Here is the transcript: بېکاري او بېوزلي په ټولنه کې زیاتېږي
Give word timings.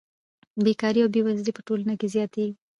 بېکاري 0.63 0.99
او 1.01 1.09
بېوزلي 1.13 1.51
په 1.55 1.61
ټولنه 1.67 1.93
کې 1.99 2.07
زیاتېږي 2.15 2.55